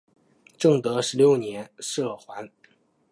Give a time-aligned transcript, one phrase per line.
[0.57, 2.49] 正德十六年赦还。